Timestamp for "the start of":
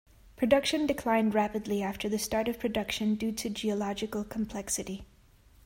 2.09-2.57